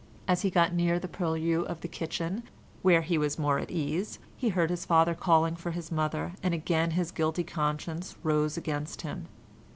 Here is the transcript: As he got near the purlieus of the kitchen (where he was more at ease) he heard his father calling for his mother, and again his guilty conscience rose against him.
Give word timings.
As 0.27 0.41
he 0.41 0.49
got 0.49 0.73
near 0.73 0.97
the 0.97 1.07
purlieus 1.07 1.67
of 1.67 1.81
the 1.81 1.87
kitchen 1.87 2.41
(where 2.81 3.03
he 3.03 3.19
was 3.19 3.37
more 3.37 3.59
at 3.59 3.69
ease) 3.69 4.17
he 4.35 4.49
heard 4.49 4.71
his 4.71 4.83
father 4.83 5.13
calling 5.13 5.55
for 5.55 5.69
his 5.69 5.91
mother, 5.91 6.33
and 6.41 6.55
again 6.55 6.89
his 6.97 7.11
guilty 7.11 7.43
conscience 7.43 8.15
rose 8.23 8.57
against 8.57 9.03
him. 9.03 9.27